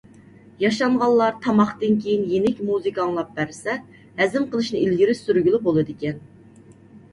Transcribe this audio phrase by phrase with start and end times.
[0.61, 3.77] ياشانغانلار تاماقتىن كېيىن يېنىك مۇزىكا ئاڭلاپ بەرسە،
[4.23, 6.29] ھەزىم قىلىشنى ئىلگىرى سۈرگىلى بولىدىكەن.